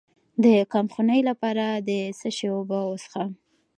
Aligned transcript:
د 0.43 0.45
کمخونۍ 0.73 1.21
لپاره 1.29 1.65
د 1.87 1.89
څه 2.19 2.29
شي 2.37 2.47
اوبه 2.55 2.79
وڅښم؟ 2.85 3.31